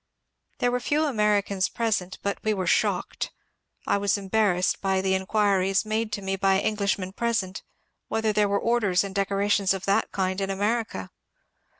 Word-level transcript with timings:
There 0.57 0.71
were 0.71 0.79
few 0.79 1.05
Americans 1.05 1.69
present, 1.69 2.17
but 2.23 2.43
we 2.43 2.55
were 2.55 2.65
shocked. 2.65 3.29
I 3.85 3.99
was 3.99 4.17
embarrassed 4.17 4.81
by 4.81 4.99
the 4.99 5.13
inquiries 5.13 5.85
made 5.85 6.11
to 6.13 6.23
me 6.23 6.35
by 6.37 6.59
EDglishmen 6.59 7.15
present, 7.15 7.61
whether 8.07 8.33
there 8.33 8.49
were 8.49 8.57
orders 8.59 9.03
and 9.03 9.13
decora 9.13 9.51
tions 9.51 9.75
of 9.75 9.85
that 9.85 10.11
kind 10.11 10.41
in 10.41 10.49
America. 10.49 11.11